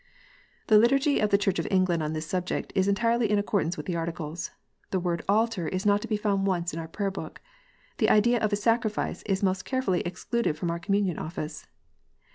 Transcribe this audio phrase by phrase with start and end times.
[0.65, 3.85] The Liturgy of the Church of England on this subject is entirely in accordance with
[3.85, 4.49] the Articles.
[4.89, 7.39] The word" altar" is not to be found once in our Prayer book.
[7.99, 11.67] The idea of a "sacrifice" is most carefully excluded from our Communion ()ffice.